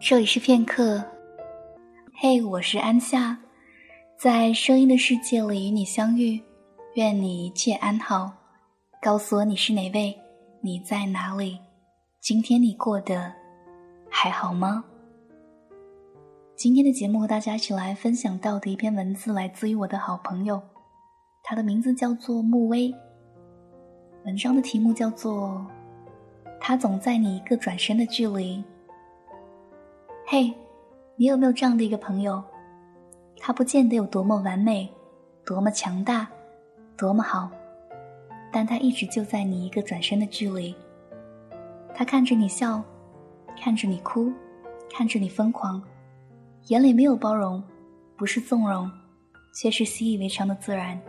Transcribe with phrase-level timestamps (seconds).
[0.00, 1.04] 这里是片刻，
[2.14, 3.36] 嘿，我是安夏，
[4.16, 6.40] 在声音的世界里与你相遇，
[6.94, 8.32] 愿你一切安好。
[9.02, 10.16] 告诉我你是哪位，
[10.60, 11.58] 你在哪里？
[12.20, 13.32] 今天你过得
[14.08, 14.84] 还好吗？
[16.54, 20.62] 今天的节目和大家一起来分享到的一篇文字，来自于我的好朋友，
[21.42, 22.94] 他的名字叫做穆威。
[24.24, 25.66] 文章的题目叫做
[26.60, 28.58] 《他总在你一个转身的距离》。
[30.30, 30.52] 嘿，
[31.16, 32.44] 你有没有这样的一个朋友？
[33.38, 34.86] 他不见得有多么完美，
[35.42, 36.28] 多么强大，
[36.98, 37.50] 多么好，
[38.52, 40.74] 但他一直就在你一个转身的距离。
[41.94, 42.82] 他看着你笑，
[43.58, 44.30] 看着你哭，
[44.92, 45.82] 看着你疯狂，
[46.66, 47.64] 眼里没有包容，
[48.14, 48.86] 不是纵容，
[49.54, 51.00] 却是习以为常的自然。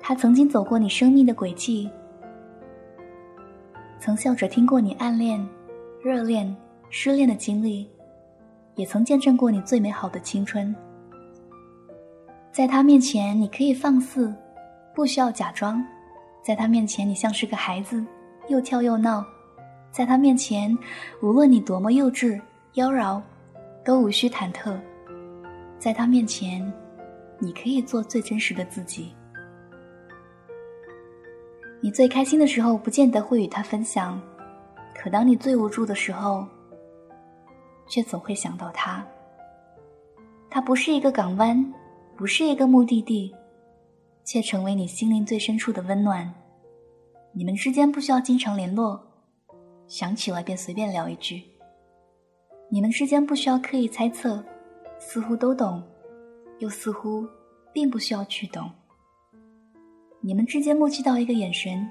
[0.00, 1.88] 他曾经走过你生命的轨迹，
[4.00, 5.48] 曾笑着听过你暗恋、
[6.02, 6.52] 热恋、
[6.90, 7.88] 失恋的经历。
[8.76, 10.74] 也曾见证过你最美好的青春，
[12.52, 14.34] 在他面前你可以放肆，
[14.94, 15.80] 不需要假装；
[16.44, 18.04] 在他面前你像是个孩子，
[18.48, 19.24] 又跳又闹；
[19.92, 20.76] 在他面前，
[21.22, 22.40] 无论你多么幼稚
[22.74, 23.22] 妖娆，
[23.84, 24.76] 都无需忐忑；
[25.78, 26.72] 在他面前，
[27.38, 29.14] 你可以做最真实的自己。
[31.80, 34.18] 你最开心的时候，不见得会与他分享；
[34.94, 36.46] 可当你最无助的时候，
[37.86, 39.04] 却总会想到他。
[40.50, 41.72] 他不是一个港湾，
[42.16, 43.34] 不是一个目的地，
[44.24, 46.32] 却成为你心灵最深处的温暖。
[47.32, 49.04] 你们之间不需要经常联络，
[49.88, 51.42] 想起了便随便聊一句。
[52.68, 54.42] 你们之间不需要刻意猜测，
[54.98, 55.82] 似乎都懂，
[56.60, 57.26] 又似乎
[57.72, 58.70] 并不需要去懂。
[60.20, 61.88] 你们之间默契到一个眼神，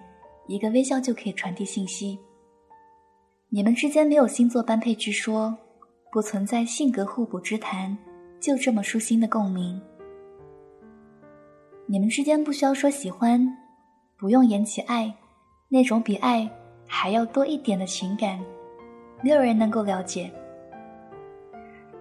[0.47, 2.17] 一个微笑就可以传递信息。
[3.49, 5.55] 你们之间没有星座般配之说。
[6.13, 7.97] 不存在性格互补之谈，
[8.39, 9.81] 就这么舒心的共鸣。
[11.87, 13.43] 你们之间不需要说喜欢，
[14.15, 15.11] 不用言起爱，
[15.69, 16.47] 那种比爱
[16.87, 18.39] 还要多一点的情感，
[19.23, 20.31] 没有人能够了解。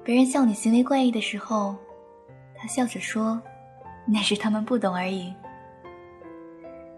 [0.05, 1.75] 别人笑你行为怪异的时候，
[2.55, 3.41] 他笑着说
[4.05, 5.33] ：“那是他们不懂而已。”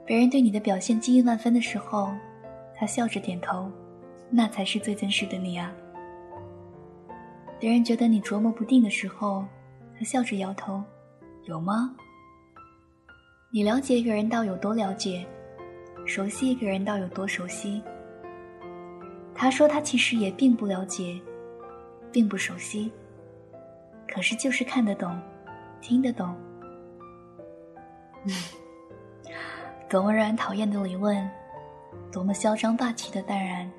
[0.04, 2.12] 别人对你的表现惊异万分的时候，
[2.74, 3.70] 他笑着点头
[4.30, 5.72] ：“那才是最真实的你啊。”
[7.64, 9.42] 别人觉得你琢磨不定的时候，
[9.98, 10.84] 他笑着摇头
[11.48, 11.96] ：“有吗？”
[13.50, 15.26] 你了解一个人到有多了解，
[16.04, 17.82] 熟悉一个人到有多熟悉。
[19.34, 21.18] 他说他其实也并不了解，
[22.12, 22.92] 并不熟悉，
[24.06, 25.18] 可是就是看得懂，
[25.80, 26.36] 听得懂。
[28.26, 28.32] 嗯，
[29.88, 31.30] 多么让人讨厌的理论，
[32.12, 33.72] 多么嚣张霸气的淡然。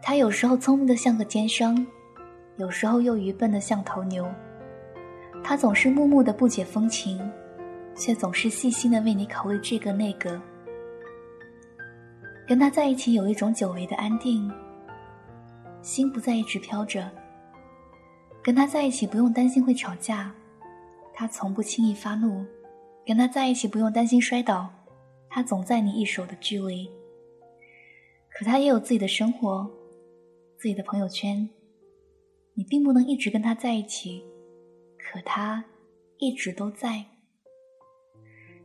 [0.00, 1.86] 他有时候聪明的像个奸商。
[2.56, 4.26] 有时候又愚笨的像头牛，
[5.44, 7.20] 他总是木木的不解风情，
[7.94, 10.40] 却总是细心的为你考虑这个那个。
[12.46, 14.50] 跟他在一起有一种久违的安定，
[15.82, 17.10] 心不再一直飘着。
[18.42, 20.32] 跟他在一起不用担心会吵架，
[21.12, 22.44] 他从不轻易发怒。
[23.04, 24.68] 跟他在一起不用担心摔倒，
[25.28, 26.90] 他总在你一手的距离。
[28.30, 29.68] 可他也有自己的生活，
[30.56, 31.48] 自己的朋友圈。
[32.58, 34.24] 你并不能一直跟他在一起，
[34.98, 35.62] 可他
[36.16, 37.04] 一直都在。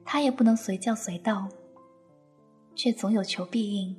[0.06, 1.50] 他也不能随叫随到，
[2.74, 3.96] 却总有求必应。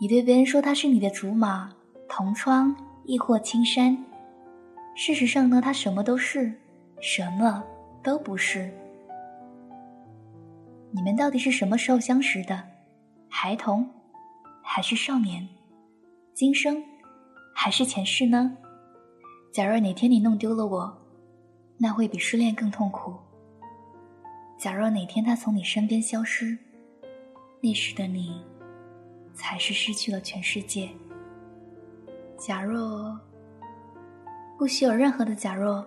[0.00, 1.72] 你对别人说他是你的竹马、
[2.08, 3.96] 同窗，亦或青山。
[4.96, 6.52] 事实上呢，他什么都是，
[7.00, 7.62] 什么
[8.02, 8.68] 都不是。
[10.90, 12.60] 你们到底是什么时候相识的？
[13.28, 13.88] 孩童，
[14.64, 15.48] 还是少年？
[16.42, 16.82] 今生，
[17.54, 18.56] 还是前世呢？
[19.52, 20.98] 假若哪天你弄丢了我，
[21.78, 23.14] 那会比失恋更痛苦。
[24.58, 26.58] 假若哪天他从你身边消失，
[27.60, 28.42] 那时的你，
[29.32, 30.88] 才是失去了全世界。
[32.36, 33.16] 假若，
[34.58, 35.86] 不需有任何的假若，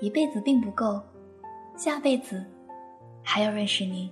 [0.00, 1.02] 一辈子并不够，
[1.76, 2.46] 下辈子
[3.24, 4.08] 还要认识你。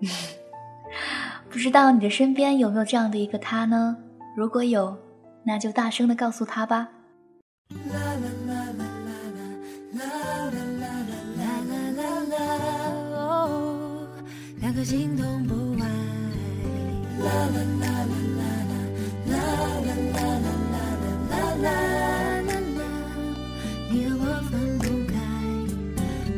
[1.50, 3.98] 不知道你的身边有没有这样的一个他呢？
[4.36, 4.96] 如果有，
[5.44, 6.88] 那就大声的告诉他吧。
[14.60, 15.86] 两颗心同步爱。
[17.20, 18.42] 啦啦啦啦啦
[19.30, 19.38] 啦啦
[19.84, 20.58] 啦啦啦
[21.30, 22.82] 啦啦啦，
[23.92, 24.82] 你和我分不
[25.12, 25.14] 开，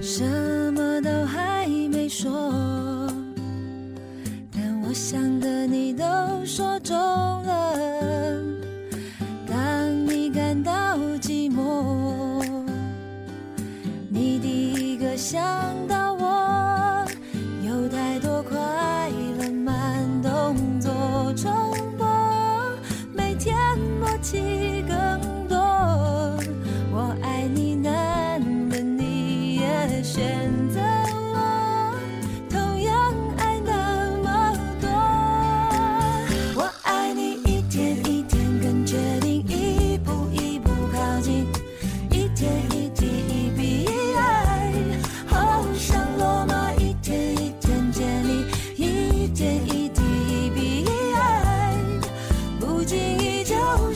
[0.02, 0.20] 什
[0.72, 2.28] 么都还没说，
[4.52, 6.04] 但我想的你都
[6.44, 7.15] 说中。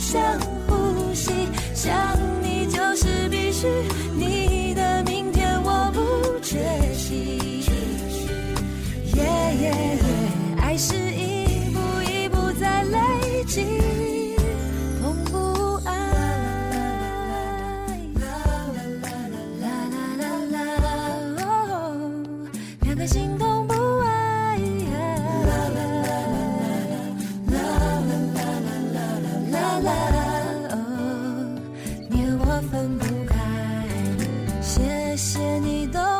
[0.01, 0.19] 深
[0.67, 1.31] 呼吸
[1.75, 1.93] 想
[32.69, 33.37] 分不开。
[34.61, 36.10] 谢谢你的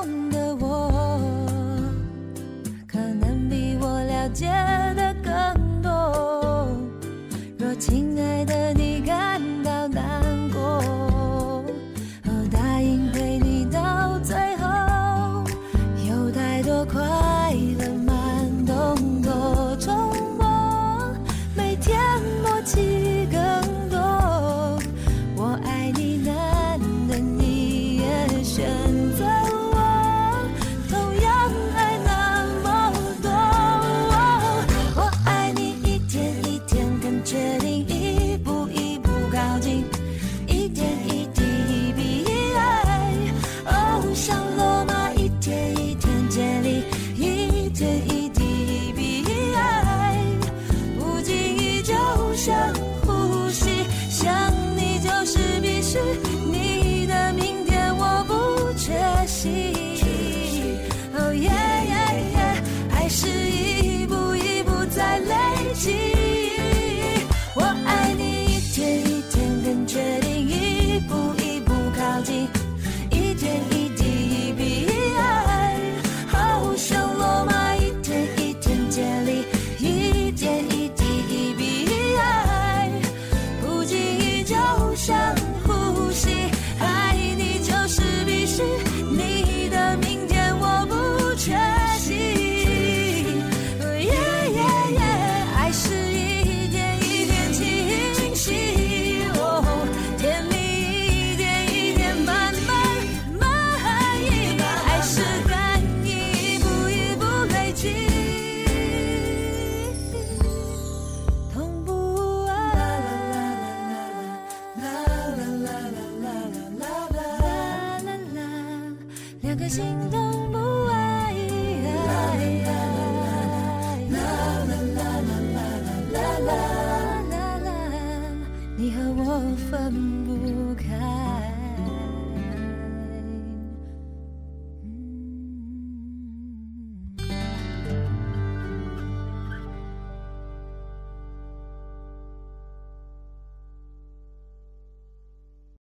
[129.81, 131.61] 分不开。